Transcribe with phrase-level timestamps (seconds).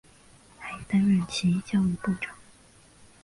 [0.57, 2.35] 还担任其教育部长。